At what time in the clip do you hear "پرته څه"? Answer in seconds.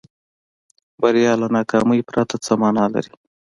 2.09-2.53